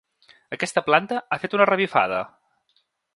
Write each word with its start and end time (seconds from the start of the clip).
Aquesta 0.55 0.81
planta 0.87 1.19
ha 1.21 1.39
fet 1.43 1.55
una 1.59 1.67
revifada! 1.71 2.23